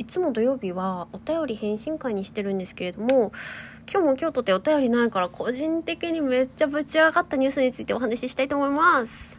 [0.00, 3.32] いつも土曜日はお便り返信会にしてるんですけれども
[3.86, 9.38] 今日も今日とてお便りないから個人的にめっちゃぶち上がったニュースについてお話ししたいと思います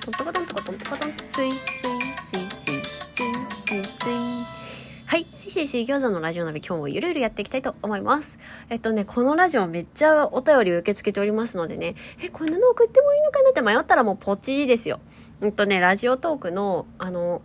[0.00, 2.84] トントコトントコトントコトンスイスイスイスイスイ
[3.66, 4.46] スイスイ
[5.06, 5.26] はい。
[5.32, 8.38] スイスイ水餃子のラジオ鍋今日もゆるゆるやっていきたいと思います。
[8.70, 15.00] えっとね、このラジオめっちゃお便り受け付けておりますのでね、え、こんなの送ってもいいのかなって迷ったらもうポチですよ。
[15.40, 17.42] うんとね、ラジオトークの、あの、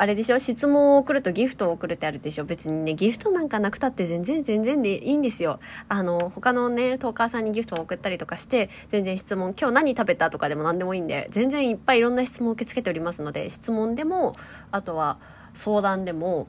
[0.00, 0.38] あれでしょ？
[0.38, 2.46] 質問を送るとギフトを送るってあるでしょ？
[2.46, 5.60] 別にね、ギフトなんかなくたって全然全然でいいんですよ。
[5.90, 14.34] あの、他のね、トーカーさんにギフトを送ったりとかして、全然質問、今日何食べたとかでも何でもいいんで、全然いっぱいいろんな質問を受け付けておりますので、質問でも、
[14.70, 15.18] あとは
[15.52, 16.46] 相談でも、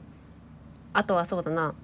[0.94, 1.74] あとはそうだな、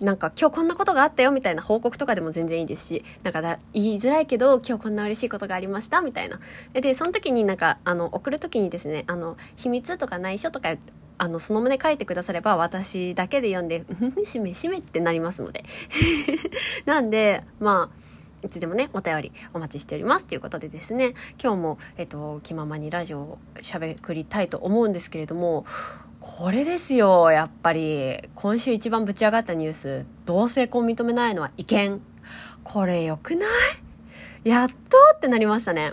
[0.00, 6.40] なんか今日こんなことがあったよみたいな報告とかでも全然いいですし、なんかだ言いづらいけど今日こんな嬉しいことがありましたみたいな。
[6.72, 10.76] で、その時になんかあの送る時にですね、あの秘密とか内緒とか
[11.18, 13.84] あのその旨書いてくだされば私だけで読んで、
[14.16, 15.64] うんしめしめってなりますので。
[16.86, 18.04] なんで、まあ、
[18.44, 25.64] いつでもね、お便りお待ちしておりますということでですね、今日も、えっと、気ままにラジオを喋りたいと思うんですけれども、
[26.26, 28.30] これですよ、やっぱり。
[28.34, 30.06] 今週一番ぶち上がったニュース。
[30.24, 32.00] 同性婚認めないのは違憲。
[32.62, 33.46] これ良くな
[34.42, 34.48] い？
[34.48, 34.74] やっと
[35.14, 35.92] ってなりましたね。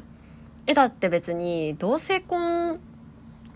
[0.68, 2.80] え、だって別に同性婚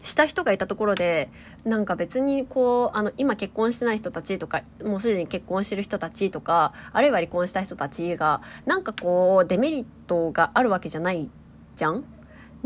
[0.04, 1.30] した人がいたところで、
[1.64, 11.30] なんか別にこう、あの、今結婚してない人たちとか、もうすでに結婚してる人たちとか、あるいは離婚した人たちが、なんかこう、デメリットがあるわけじゃない
[11.78, 12.04] じゃん？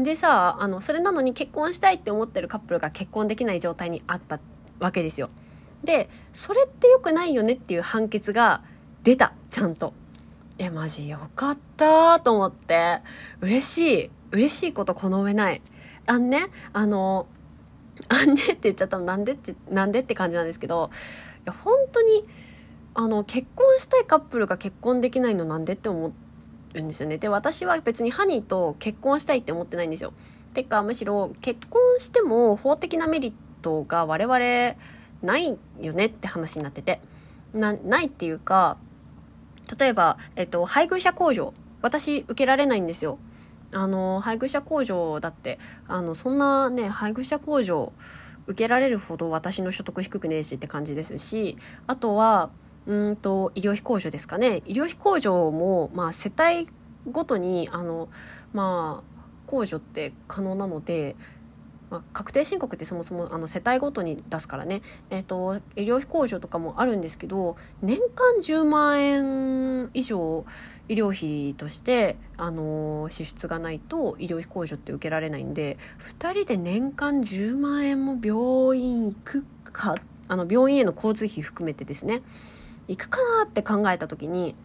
[0.03, 4.39] でさあのそれなのに結婚したいって思ってるカップルが結婚できない状態にあった
[4.79, 5.29] わけですよ。
[5.83, 8.63] でそれって良くないよねっていう判決が
[9.03, 9.93] 出たちゃんと。
[10.57, 12.99] えマジよかったと思って。
[13.41, 14.11] 嬉しい。
[14.31, 15.61] 嬉しいことこの上ない。
[16.05, 17.27] あんねあの
[18.07, 20.89] あんねって言っちゃったのなんでってなんでって感じなんですけど
[21.39, 22.25] いや本当に
[22.93, 26.28] あの結婚したいカップルが結婚できないのなんでって思って
[26.73, 27.17] るんですよね。
[27.17, 30.13] で、私は別にハニーと結婚したいって思ってないんですよ。
[30.53, 34.75] てか、むしろ結婚しても法的なメリットが我々
[35.21, 37.01] ないよねって話になってて。
[37.53, 38.77] な、ないっていうか、
[39.77, 41.53] 例えば、えっと、配偶者控除。
[41.81, 43.19] 私、受けられないんですよ。
[43.73, 47.93] あの、配偶者控除だって、あの、そんなね、配偶者控除
[48.47, 52.49] 受けられるほど私の所得低くねえしって感じですし、あとは、
[52.89, 54.63] うんと医療費控除ですかね。
[54.65, 56.67] 医療費控除も、まあ、世帯
[57.11, 58.09] ごとにあの、
[58.51, 61.15] まあ、控除って可能なので、
[61.91, 70.45] まあ、確定申告ってそもそもあの世帯ごとに出すからね、えーと、医療費控除とかもあるんですけど年間10万円以上
[70.87, 79.93] 医療費として、あの支出がないと医療費控除って受けられないんで2人で年間10万円も病院行くか
[80.27, 82.23] あの病院への交通費含めてですね。
[82.89, 84.55] 行くかなって考えた時に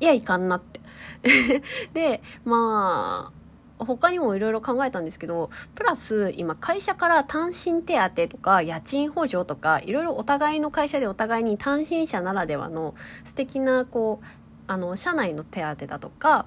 [0.00, 0.80] いや行かんなって。
[1.94, 12.94] でまあ他にもいろいろ考えたんですけどプラス今会社から単身手当とか家賃補助とかいろいろお互いの会社でお互いに単身者ならではの
[13.24, 14.26] 素敵なこう
[14.66, 16.46] あの社内の手当だとか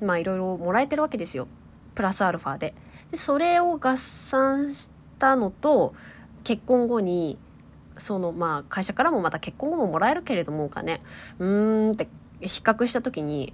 [0.00, 1.48] まあいろいろもらえてるわけですよ。
[1.94, 2.74] プラスアルファで。
[3.10, 5.94] でそれを合算したのと
[6.44, 7.38] 結婚後に
[7.98, 11.02] そのまあ会社からもまた結婚後ももらえるけれどもお金
[11.38, 12.08] うーんって
[12.40, 13.52] 比較した時に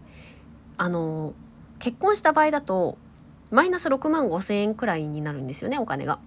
[0.76, 1.34] あの
[1.78, 2.98] 結婚した場合だと
[3.50, 6.18] マイナス6万5千円くらいになるんですよねお金が。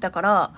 [0.00, 0.52] だから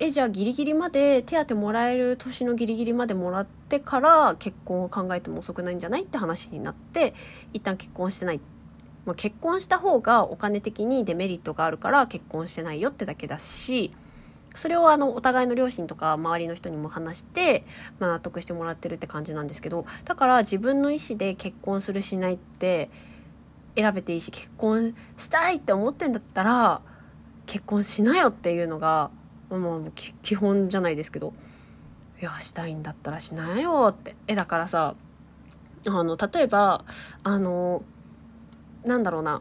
[0.00, 7.14] えじゃあギリギリまで手当もらえる年のギリギリまでもらってから結婚を考えても遅くないんじゃないって話になって
[7.52, 8.40] 一旦結婚してない、
[9.06, 13.92] まあ、結婚した方がお金的にデメリットがあるから結婚してないよってだけだし
[14.58, 17.64] それをあのお互いの両親とか周りの人にも話して、
[17.98, 22.90] まあ、納得してもらってるって感じなんですけどだから自分の意思で結婚するしないって
[23.76, 26.80] 選べていいし結婚したいって思ってんだったら
[27.46, 29.10] 結婚しなよっていうのが、
[29.48, 29.90] まあ、
[30.22, 31.32] 基本じゃないですけど
[32.20, 34.16] いやしたいんだったらしなよって。
[34.26, 34.96] えだからさ
[35.86, 36.84] あの例えば
[37.22, 37.82] あの
[38.84, 39.40] なんだろうな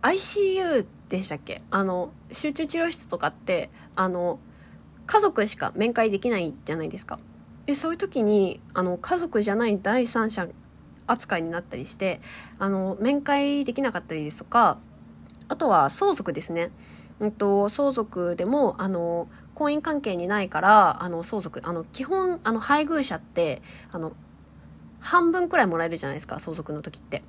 [0.00, 1.62] ICU ってでしたっけ？
[1.70, 4.38] あの集中治療室とかってあの
[5.06, 7.18] 家族しか面会できないじゃないですか。
[7.66, 10.48] でそういう時にあの家族じゃない第三者
[11.06, 12.20] 扱いになったりして
[12.58, 14.78] あの面会できなかったりですとか
[15.48, 16.70] あとは相続ですね。
[17.20, 23.60] うんと、相続でもあの婚姻関係にないからあの相続あの基本あの配偶者って
[23.92, 24.12] あの
[24.98, 27.22] 半分くらいもらえるじゃないですか相続の時って。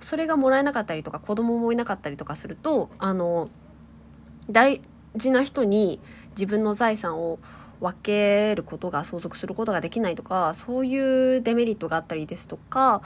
[0.00, 3.48] それがもらえなかったりとか子供もいなかったりとかするとあの
[4.50, 4.80] 大
[5.16, 6.00] 事な人に
[6.30, 7.38] 自分の財産を
[7.80, 13.00] 分けることが相続することができないとかそういうデメリットがあったりですとか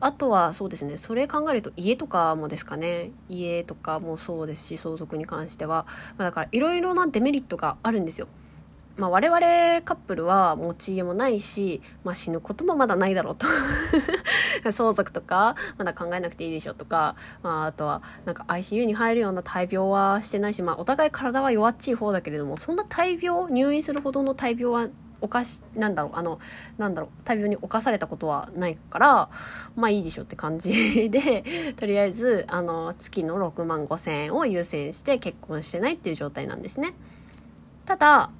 [0.00, 5.86] あとはそうですねそれ考えると家とかもですかね家とかもそうですし相続に関しては、
[6.18, 8.26] だからいろいろなデメリットがあるんですよ。
[8.96, 9.40] まあ、我々
[9.82, 13.46] カップルは持ち家もないし、まあ、死ぬこともまだないだろうと
[14.70, 24.88] 相続とかまだ考えなくていいでしょとか、まあ、あとはなんか ICU に入るような大病はしてないし、まあ、お互い体は弱っちい方だけれどもそんな大病入院するほどの大病は
[25.20, 26.38] 犯しなんだろうあの
[26.78, 29.30] なんだろう大病に侵されたことはないから
[29.74, 31.44] まあいいでしょって感じで
[31.76, 36.94] とりあえずあの月の6万5千円を優先して結婚してないっていう状態なんですね。
[37.86, 38.30] ただ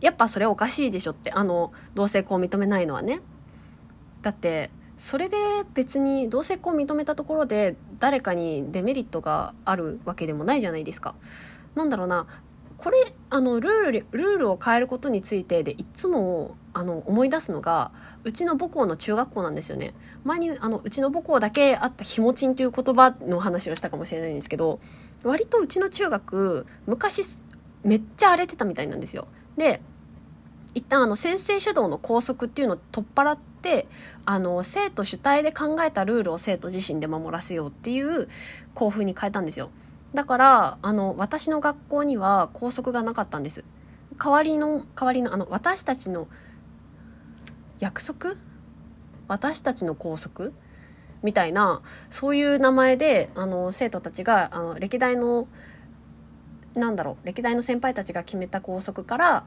[0.00, 3.20] やっぱそれおかしいでしょってあの同性婚を認めないのはね。
[4.22, 5.36] だってそれで
[5.72, 11.14] 別に同性婚を認めたところで誰かにデメリットがあるわけでもないじゃないですか。
[11.74, 12.26] なんだろうな。
[12.76, 12.96] これ
[13.28, 17.92] あのルールルールを変えることについてでいつもあの思い出すのが
[18.24, 19.94] うちの母校の中学校なんですよね。
[20.24, 24.80] 前にあのうちの母校だけあったひもちんという言葉の話をしたかもしれないんですけど
[25.24, 27.22] 割とうちの中学昔
[27.84, 29.28] めっちゃ荒れてたみたいなんですよ。
[29.56, 29.80] で
[30.74, 33.86] 一旦あの先生主導の校則っていうのを取っ払って
[34.24, 38.28] あの生徒主体で考えたルールを生徒自身で守らせようっていう
[38.74, 39.70] 校風に変えたんですよ。
[40.14, 43.64] だからあの私の学校には校則がなかったんです。
[44.18, 46.28] 代わりの代わりのあの私たちの
[47.78, 48.36] 約束？
[49.28, 50.52] 私たちの校則
[51.22, 55.46] みたいなそういう名前であの生徒たちがあの歴代の
[56.74, 59.44] なんだろう歴代の先輩たちが決めた校則から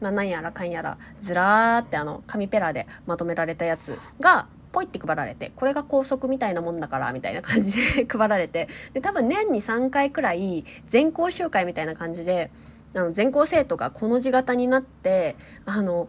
[0.00, 12.50] まあ、なんやらかんやらずらーってあの紙ペラでまとめられたやつがポイって配られてこれが校則みたいなもんだからみたいな感じで 配られてで多分年に3回くらい全校集会みたいな感じで
[12.94, 16.08] あの全校生徒がこの字型になってあの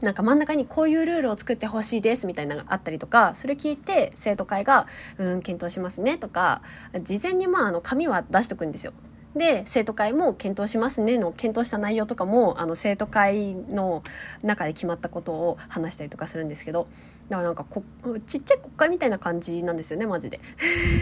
[0.00, 4.86] なんか真ん中にこういうルールを作ってほしいですみたいなのがあったりとかそれ聞いて生徒会が
[5.18, 6.62] 「うん検討しますね」とか
[7.02, 8.92] 事前にまああの紙は出しとくんですよ。
[9.36, 14.02] で生徒会も検討しますねの検討した内容とかもあの生徒会の
[14.42, 16.88] 中で決まったことを話したりとかするんですけど
[17.28, 17.84] だからなんかこ
[18.26, 20.40] ちっちゃい国会みたいな感じなんですよねマジで。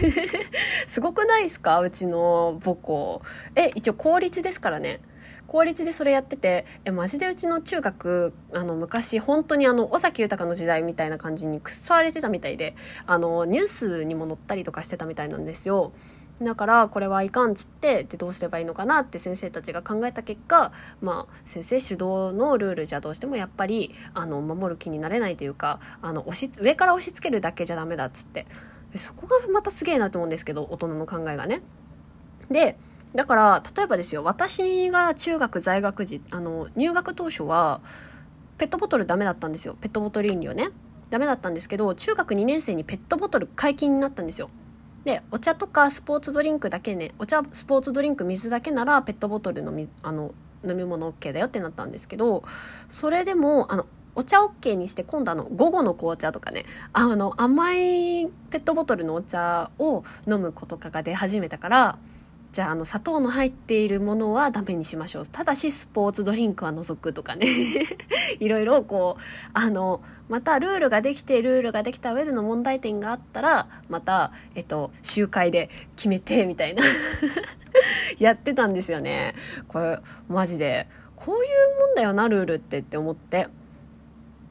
[0.85, 1.79] すごくないですか？
[1.79, 3.21] うちの母校。
[3.55, 4.99] え一応公立ですからね。
[5.47, 12.75] 公立でそれやっててえマジでうちの中学あの昔本当にあの尾崎豊の時代みたいな感じにくっそ荒れてたみたいで
[13.05, 15.93] あのニュースにも載ったりとかしてたみたいなんですよ。
[16.41, 22.03] だからこれはいかんっつってでどうすればいいのかなって先生たちが考えた結果まあ先生主導
[22.33, 28.45] のルールじゃどうしてもやっぱりあの守る気になれないというかあの押し上から押し付けるだけじゃダメだっつって。
[28.91, 31.61] でそこがまたすげえなと思うんですけど大人の考えがね。
[32.49, 32.77] で
[33.15, 37.81] だから例えばですよ私が中学在学時あの入学当初は
[38.57, 39.75] ペットボトルダメだったんですよ。
[39.79, 40.69] ペットボトル飲料ね。
[41.09, 44.49] ダメだったんですけど中学2年生にペットボトル解禁になったんですよ。
[45.07, 50.33] でお茶とかスポーツドリンクだけねお茶スポーツドリンク水だけならペットボトルのみあの
[50.67, 52.43] 飲み物 OK だよってなったんですけど
[52.89, 61.97] それでもあのお茶 OK にして今度あの午後の紅茶とかねあの甘いペットボトルのお茶を飲む子とかが出始めたから
[62.57, 65.27] じゃああの砂糖の入っているものはダメにしましょう。
[65.27, 67.45] ただしスポーツドリンクは除くとかね。
[68.39, 69.21] いろいろこう
[69.53, 76.81] あのまたルールができてルールができた上での問題点があったらまた、えっと、集会で決めてみたいな。
[78.17, 79.35] やってたんですよね。
[79.67, 80.87] これマジで。
[81.15, 83.49] こういうもんだよなルールってって思って。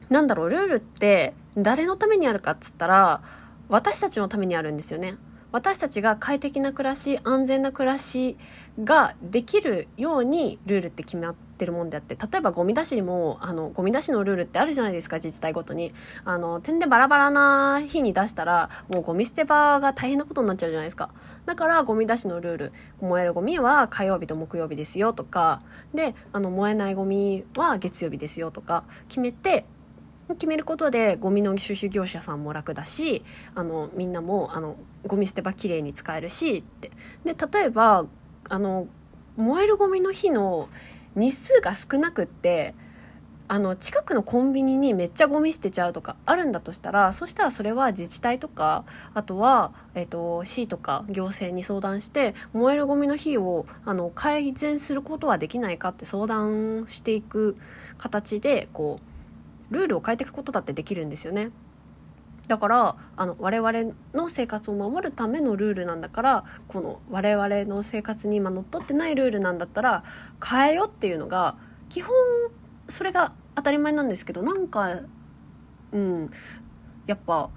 [0.09, 3.21] なんだろうルールって誰のためにあるかっつったら
[3.67, 5.17] 私たちのためにあるんですよね。
[5.51, 8.37] 私たちが快適な暮らし安全な暮らし
[8.83, 15.93] ができるようにルールって決まってるもんであって例えばゴミ出しもあのゴミ出しのルールってあるじゃないですか自治体ごとに。
[16.25, 21.09] あの点でバラバラな日に出したらもうゴミ捨て場が大変なことになっちゃうじゃないですか。
[21.45, 25.61] だからゴミ出しのルール燃えるゴミは火曜日と木曜日ですよとか
[25.93, 29.65] であの燃えないゴミは月曜日ですよとか決めて
[30.29, 33.23] 決めることでゴミの収集業者さんも楽だし
[33.55, 36.91] あのみんなもあのゴミ捨て場きれいに使えるしって。
[37.23, 38.05] で例えば
[38.49, 38.87] あの
[39.35, 40.69] 燃えるゴミの日の
[41.15, 42.73] 日数が少なくって
[43.49, 57.55] あの近くのコンビニにめっちゃゴミ捨てちゃうとかあるんだとしたらそしたらそれは自治体とかあとは、えーと、市とか行政に相談して燃えるゴミの日をあの改善することはできないかって相談していく
[57.97, 59.16] 形でこう
[59.69, 61.51] ルールを変えていくことだってできるんですよね。
[62.47, 70.03] だからあの我々の生活を守るためのルールなんだからこの我々の生活に今のっとってないルールなんだったら
[70.43, 71.57] 変えよっていうのが
[71.89, 72.15] 基本
[72.87, 75.01] それが当たり前なんですけどなんか
[75.91, 76.31] うん
[77.05, 77.49] やっぱ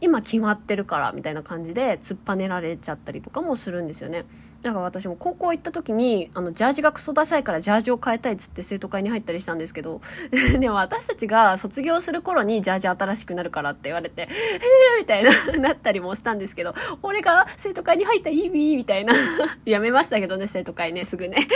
[0.00, 4.24] 今決まってるからみたいな感じで突っぱねられちゃったりとかもするんですよね。
[4.62, 10.02] だか私も高校行った時に、あの、ジャージがクソダサいからジャージを変えたいっつって生徒会に入ったりしたんですけど、
[10.60, 19.14] でも私たちが卒業する頃にジャージ新しくなるからって言われて、へ えみたいな、なったりもしたんですけど、俺が生徒会に入った意味みたいな。
[19.64, 21.48] やめましたけどね、生徒会ね、すぐね。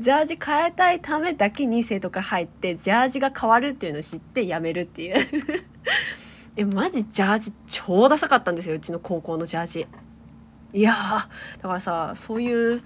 [0.00, 5.26] ジャージ変えたいためだけに生徒会入って、ジャージが変わるっていうのを知ってやめるっていう。
[6.58, 9.86] え、マジジャージ超ダサかったんですよ、うちの高校のジャージ。
[10.74, 10.92] いや
[11.56, 12.82] だからさそういう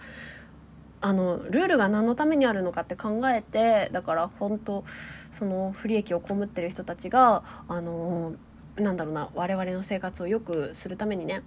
[1.00, 4.85] あのルールが何のためにあるのかって考えてだから本当
[5.33, 8.35] その不利益を被ってる人たちがあの
[8.76, 11.43] なんだろうな我々の生活を良くするためにね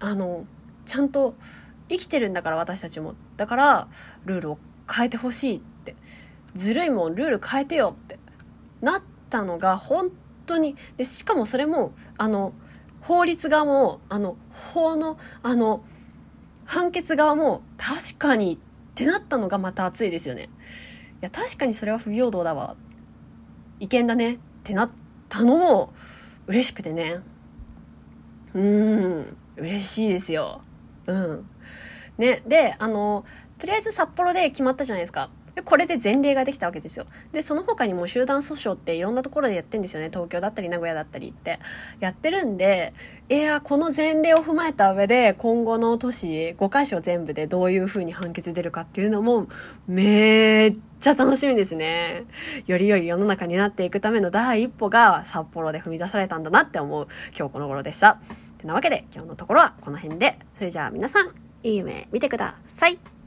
[0.00, 0.44] あの
[0.86, 1.36] ちゃんと
[1.88, 3.14] 生きてるんだから私たちも。
[3.36, 3.88] だから
[4.24, 4.58] ルールを
[4.92, 5.94] 変えてほしいって。
[6.54, 8.18] ずるいもんルール変えてよって。
[8.80, 10.10] なったのが本
[10.54, 12.52] 当にでしかもそれもあの
[13.00, 15.82] 法律側も、あの、法の、あの、
[16.64, 18.58] 判決側も、確かにっ
[18.94, 20.44] てなったのがまた熱いですよね。
[20.44, 20.48] い
[21.22, 22.76] や、確かにそれは不平等だわ。
[23.78, 24.90] 違憲だねってなっ
[25.28, 25.92] たのも、
[26.46, 27.20] 嬉しくてね。
[28.52, 30.60] うーん、嬉しいですよ。
[31.06, 31.46] うん。
[32.18, 33.24] ね、で、あの、
[33.56, 35.30] とりあえず札幌で決まったじゃないですか。
[35.54, 37.06] でこれで前例ができたわけですよ。
[37.32, 40.08] で、その他にも集団訴訟っていろんなところでやってんですよね。
[40.08, 41.58] 東京だったり名古屋だったりって。
[42.00, 42.92] やってるんで、
[43.28, 49.48] いや、この前例を踏まえた上で、今後の都市5箇所全部でどういう風に判決出るかっていうのも、
[49.86, 52.24] めっちゃ楽しみですね。
[52.66, 58.20] より良い世の中になっていくための第一歩が札幌で踏み出されたんだなって思う今日この頃でした。
[58.60, 60.38] てなわけで、今日のところはこの辺で。
[60.56, 61.28] それじゃあ皆さん、
[61.62, 63.19] いい夢見てください。